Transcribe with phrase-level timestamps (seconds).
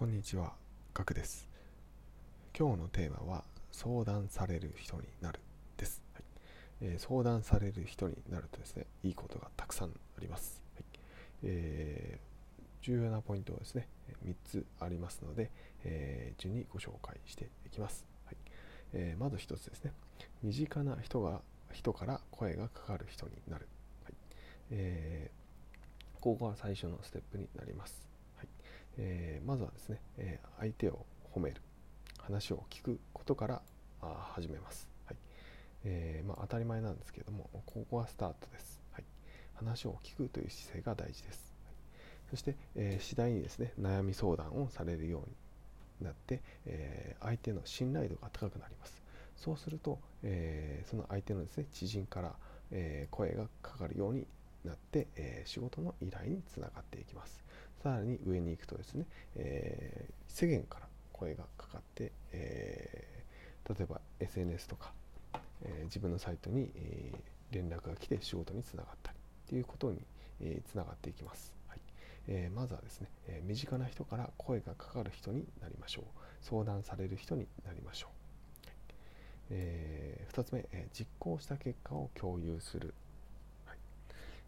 [0.00, 0.54] こんにちは、
[0.94, 1.46] ガクです。
[2.58, 5.40] 今日のテーマは相談される人になる
[5.76, 6.22] です、はい
[6.80, 10.62] えー相談される人になるとですね、いいことがたくさんあります。
[10.74, 10.84] はい
[11.42, 12.30] えー
[12.80, 13.88] 重要なポイントはですね、
[14.24, 15.50] 3つありますので、
[15.84, 18.06] えー順にご紹介していきます。
[18.24, 18.36] はい
[18.94, 19.92] えーまず1つですね、
[20.42, 21.42] 身近な人が
[21.74, 23.68] 人から声がかかる人になる。
[24.04, 24.14] はい
[24.70, 25.40] えー
[26.22, 28.08] ここが最初のステップになります。
[28.98, 31.56] えーまずはですね、えー相手を褒める
[32.18, 33.62] 話を聞くことから
[34.02, 35.16] あ始めます、はい。
[35.84, 39.04] えーまあ、当たり前なんですけどもここがスタートです、はい、
[39.54, 41.74] 話を聞くという姿勢が大事です、はい。
[42.30, 45.20] そして、えー次第にですね悩み相談をされるよう
[46.02, 49.00] になって、えー相手の信頼度が高くなります。
[49.36, 52.34] そうすると、えーその相手のですね知人から、
[52.70, 54.26] えー声がかかるように
[54.64, 57.42] なって、えー仕事の依頼につながっていきます。
[57.82, 63.20] さらに上に行くとですね、えー世間から声がかかって、えー
[63.78, 64.92] 例えば SNS とか、
[65.62, 67.18] えー自分のサイトに、えー
[67.54, 69.18] 連絡が来て仕事につながったり
[69.48, 69.98] ということに、
[70.40, 71.80] えーつながっていきます、はい。
[72.28, 76.04] えーまずはですね、えー身近な人から声がかかる人になりましょう。
[76.42, 78.76] 相談される人になりましょう、はい
[79.50, 82.94] え2つ目、え実行した結果を共有する、
[83.66, 83.78] はい。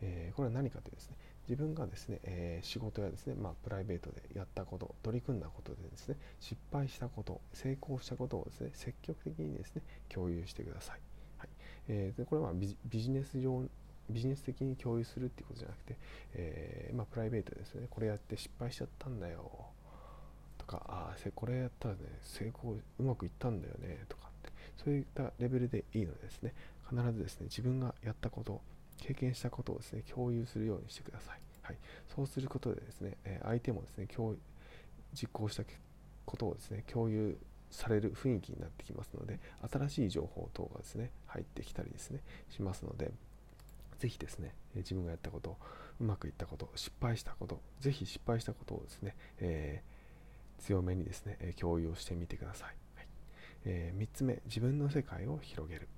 [0.00, 1.16] えこれは何かというとですね
[1.48, 11.00] 自分がですね、えー仕事やですね、まあ、プライベートでやったこと取り組んだことでですね失敗したこと成功したことをですね積極的にですね共有してください、
[11.38, 11.48] はい。
[11.88, 13.62] えーでこれはビジネス上
[14.10, 15.96] ビジネス的に共有するっていうことじゃなくて、
[16.34, 19.66] えーまあ、プライベートですねこれやって失敗しちゃったんだよ
[20.58, 24.52] とかあーせこれやったらね成功うまくいったんだよねとかって
[24.82, 26.54] そういったレベルでいいのでですね
[26.88, 28.60] 必ずですね自分がやったこと
[28.98, 31.76] 経験したことをですね共有するようにしてください、はい、
[32.14, 34.34] そうすることでですね、え相手もですね共
[35.12, 35.64] 実行した
[36.24, 37.38] ことをですね共有
[37.70, 43.10] される雰囲気になってきますので新しい情報等がですね入ってきたりですねしますので
[43.98, 45.56] ぜひですねえ自分がやったこと
[46.00, 49.96] うまくいったこと失敗したことぜひ失敗したことをですね、えー
[50.58, 53.06] 強めにですね共有をしてみてください、はい。
[53.64, 55.88] えー3つ目自分の世界を広げる、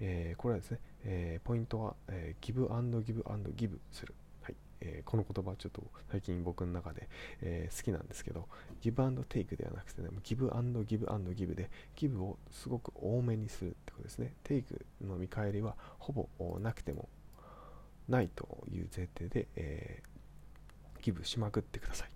[0.00, 4.54] えーこれはですね、えーポイントは、えー、ギブアンドギブアンドギブする、はい。
[4.80, 7.08] えーこの言葉ちょっと最近僕の中で、
[7.42, 8.48] えー好きなんですけど
[8.80, 14.34] ギブアンドテイクではなくてねギブアンドギブアンドギブでギブをすごく多めにするってことですね。
[14.44, 17.08] テイクの見返りはほぼなくても
[18.08, 20.06] ないという前提で、えー
[21.02, 22.10] ギブしまくってください、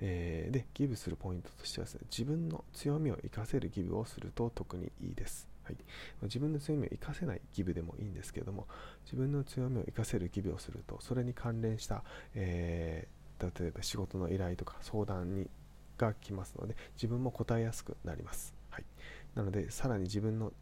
[0.00, 5.76] えーでギブするポイントとしてはですね自分の強みを生かせるギブをすると特にいいです、はい、
[6.22, 8.66] 自分の強みを生かせないギブでもいいんですけども
[9.04, 12.02] 自分の強みを生かせるギブをするとそれに関連した、
[12.34, 15.48] えー例えば仕事の依頼とか相談に
[15.96, 18.84] が来ますので自分も答えやすくなります、はい、
[19.34, 20.52] なのでさらに自分の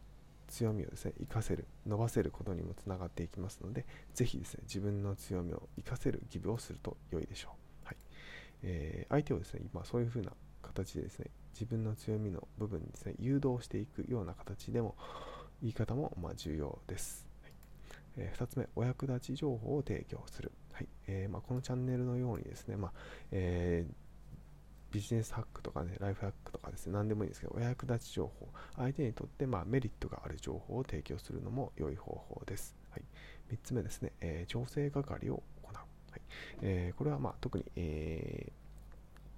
[0.47, 7.49] 強みをですね活かせる伸ばせることにもつながっていきますのでぜひですね自分の強みを活かせるギブをすると良いでしょ
[7.83, 7.97] う、はい。
[8.63, 10.31] えー相手をですね今そういう風な
[10.83, 14.95] 形でですね自分の強みの部分にですね誘導していくような形でも
[15.61, 17.51] 言い方もま重要です、はい。
[18.17, 20.87] え2つ目お役立ち情報を提供する、はい。
[21.07, 22.91] えーまあ、このチャンネルのようにですね、まあ
[23.31, 23.93] えー
[24.89, 32.75] ビジネスハックとかね、ライフハックとかですね、何でもいいんですけど、お役立ち情報、相手にとってまあメリットがある情報を提供するのも良い方法です。
[32.91, 33.03] はい、
[33.51, 35.75] 3つ目ですね、えー調整係を行う。
[35.75, 35.81] は
[36.17, 36.21] い。
[36.61, 38.66] えーこれはまあ特に、えー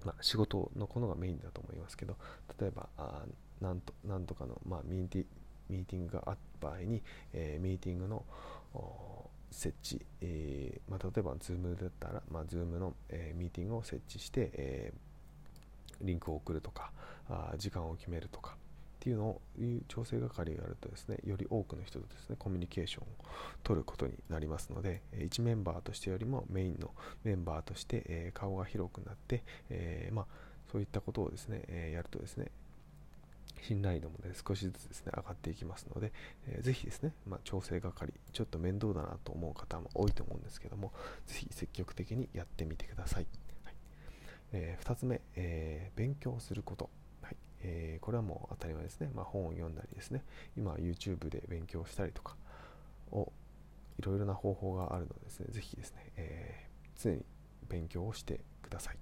[0.04, 2.16] まあ、仕事のこのがメインだと思いますけど、
[2.58, 3.24] 例えば、あ
[3.60, 5.24] なんとなんとかの、まあ、ミーティ
[5.68, 7.02] ミーティングがあった場合に、
[7.32, 8.24] えーミーティングの
[9.50, 14.92] 設置、えーまあ、例えば Zoom だったら、まあ、Zoom の、えーミーティングを設置して、え
[16.02, 16.92] リンクを送るとか
[17.28, 18.56] あ時間を決めるとか
[19.00, 23.06] っていうのをいう調整係をやるとですねより多くの人とですねコミュニケーションを
[23.64, 26.90] 取ることになりますので1メンバーとしてよりもメインの
[27.24, 30.26] メンバーとして、え顔が広くなって、えまあ、
[30.70, 32.50] そういったことをですね、えやるとですね
[33.62, 36.12] 信頼度もね少しずつですね上がっていきますので、
[36.46, 40.92] えーぜひですね、まあ、調整係ちょっと面倒だなと思う方も多いと思うんですけども
[41.26, 43.26] ぜひ積極的にやってみてください、
[43.64, 43.74] はい。
[44.52, 46.90] えー2つ目、えー勉強すること、
[47.62, 50.24] えーこれはもう当たり前ですね、まあ、本を読んだりですね。
[50.56, 52.36] 今 YouTube で勉強したりとか
[53.12, 53.32] を
[53.98, 55.46] いろいろな方法があるのでですね。
[55.50, 56.70] ぜひですね、えー
[57.02, 57.24] 常に
[57.68, 58.96] 勉強をしてください、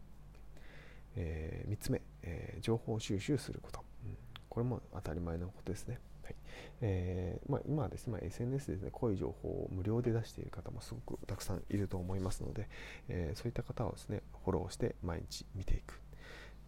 [1.16, 4.16] え3つ目、え情報収集すること、うん
[4.48, 5.98] これも当たり前のことですね。
[6.24, 6.34] はい。
[6.80, 12.68] えーまあ、今はですね、まあ、SNS ですね、濃い情報を無料で出している方もすごくたくさんいると思いますので、
[13.08, 16.00] えーそういった方をですね、フォローして毎日見ていく。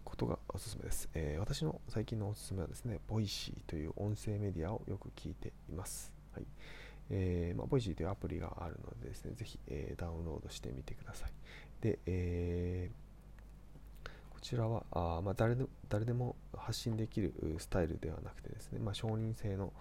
[0.04, 6.12] ことがおすすめです、えー、私の最近のおすすめはですね、 Voicy という音声メディアをよく聞いています。
[6.32, 6.46] はい
[7.10, 11.32] えーまあ、 Voicy というアプリがあるのでですね、ぜひ、えー、ダウンロードしてみてください。
[11.80, 19.72] で、えー、こちらはあ、まあ、誰で誰でも発信できるスタイルではなくてですね、まあ、承認制の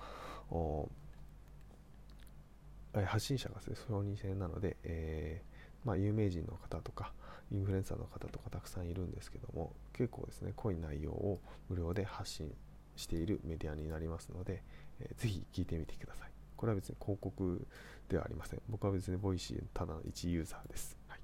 [2.94, 7.13] 発信者が承認制なので、えーまあ、有名人の方とか、
[7.51, 12.54] インフルエンサーの方とかたくさんいるんですけども、結構ですね、濃い内容を無料で発信
[12.96, 14.63] しているメディアになりますので、
[15.00, 16.31] えー、ぜひ聞いてみてください。
[16.56, 17.66] これは別に広告
[18.10, 18.62] ではありません。
[18.69, 20.98] 僕は別に Voicy ただの一ユーザーです。
[21.07, 21.19] はい。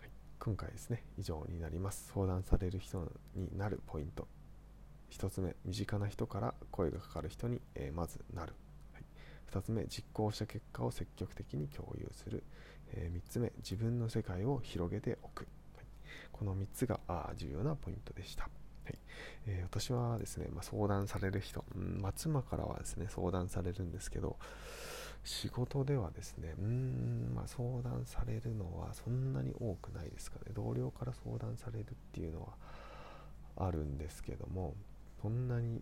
[0.00, 2.10] はい、今回ですね、以上になります。
[2.12, 4.26] 相談される人になるポイント。
[5.10, 8.54] 1つ目、身近な人から声がかかる人に、えー、まずなる。
[9.52, 12.42] 2つ目、実行した結果を積極的に共有する。
[12.96, 15.46] えー、3つ目、自分の世界を広げておく。
[15.76, 15.86] はい、
[16.32, 18.44] この3つがあ重要なポイントでした。
[18.84, 18.98] はい
[19.46, 24.36] えー、私はですね、まあ、相談される人、うん、妻からはですね相談されるんですけど
[25.24, 32.48] 仕事ではですね、うん、まあ、相談されるのはそんなに多くないですかね同僚から相談されるっていうのは
[33.56, 34.74] あるんですけども
[35.22, 35.80] そんなに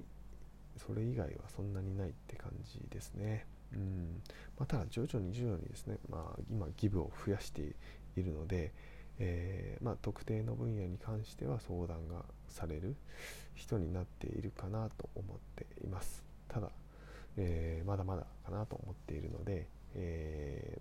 [0.77, 3.47] それ以外はそんなにないって感じですね。
[3.75, 4.23] うん。
[4.59, 7.63] まあ、ただ徐々に徐々にですね、まあ、今ギブを増やして
[8.17, 8.73] いるので、
[9.19, 12.97] えー、まあ、特定の分野に関しては相談がされる
[13.55, 16.25] 人になっているかなと思っています。
[16.49, 16.71] ただ、
[17.37, 20.79] えー、まだまだかなと思っているので、え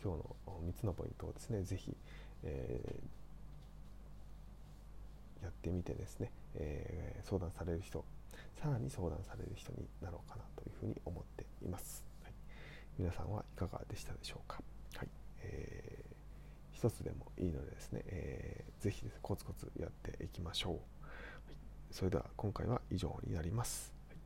[0.00, 0.36] ー、今日の
[0.70, 1.96] 3つのポイントをですねぜひ、
[2.42, 2.80] え
[5.42, 8.04] やってみてですね、え相談される人
[8.60, 12.32] さらに相談される人になろうかなというふうに思っています、はい、
[12.98, 14.60] 皆さんはいかがでしたでしょうか、
[14.96, 15.08] はい。
[15.42, 16.08] えー
[16.78, 20.80] 一つでもいいのでですね、えー、ぜひです、ね、コツコツやっていきましょう、はい、
[21.90, 24.18] それでは今回は以上になります、はい。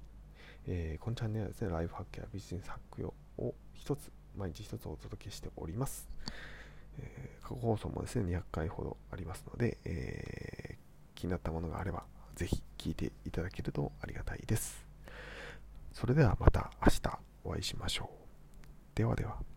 [0.67, 6.06] えー、このチャンネルはですねライフハックやビジネスハックを一つ毎日一つお届けしております、
[6.99, 12.05] え、過去放送もですね200回ほどありますので、えー、気になったものがあれば
[12.42, 14.84] ぜひ聞いていただけるとありがたいです。
[15.92, 18.96] それではまた明日お会いしましょう。
[18.96, 19.51] ではでは。